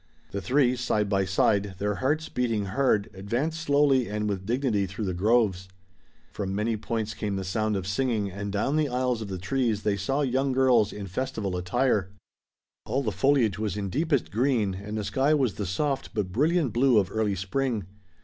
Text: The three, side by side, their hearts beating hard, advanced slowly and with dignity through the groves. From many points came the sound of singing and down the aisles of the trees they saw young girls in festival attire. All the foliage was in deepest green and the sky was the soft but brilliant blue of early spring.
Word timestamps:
The 0.31 0.41
three, 0.41 0.75
side 0.75 1.09
by 1.09 1.25
side, 1.25 1.75
their 1.77 1.93
hearts 2.01 2.27
beating 2.27 2.65
hard, 2.65 3.07
advanced 3.13 3.61
slowly 3.61 4.09
and 4.09 4.27
with 4.27 4.47
dignity 4.47 4.87
through 4.87 5.05
the 5.05 5.13
groves. 5.13 5.67
From 6.31 6.55
many 6.55 6.75
points 6.75 7.13
came 7.13 7.35
the 7.35 7.43
sound 7.43 7.75
of 7.75 7.85
singing 7.85 8.31
and 8.31 8.51
down 8.51 8.77
the 8.77 8.89
aisles 8.89 9.21
of 9.21 9.27
the 9.27 9.37
trees 9.37 9.83
they 9.83 9.95
saw 9.97 10.21
young 10.21 10.53
girls 10.53 10.91
in 10.91 11.05
festival 11.05 11.55
attire. 11.55 12.09
All 12.87 13.03
the 13.03 13.11
foliage 13.11 13.59
was 13.59 13.77
in 13.77 13.89
deepest 13.91 14.31
green 14.31 14.73
and 14.73 14.97
the 14.97 15.03
sky 15.03 15.35
was 15.35 15.53
the 15.53 15.67
soft 15.67 16.15
but 16.15 16.31
brilliant 16.31 16.73
blue 16.73 16.97
of 16.97 17.11
early 17.11 17.35
spring. 17.35 17.85